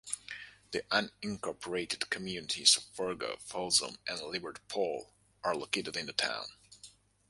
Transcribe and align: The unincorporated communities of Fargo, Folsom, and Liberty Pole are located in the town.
The 0.71 0.81
unincorporated 0.91 2.09
communities 2.09 2.75
of 2.75 2.85
Fargo, 2.85 3.37
Folsom, 3.37 3.99
and 4.07 4.19
Liberty 4.19 4.61
Pole 4.67 5.13
are 5.43 5.53
located 5.55 5.95
in 5.95 6.07
the 6.07 6.13
town. 6.13 6.47